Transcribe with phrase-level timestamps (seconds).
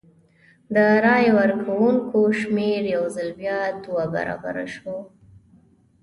[0.73, 0.75] د
[1.05, 4.95] رای ورکوونکو شمېر یو ځل بیا دوه برابره شو.